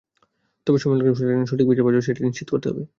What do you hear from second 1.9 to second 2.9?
যায়, সেটি নিশ্চিত করতে হবে।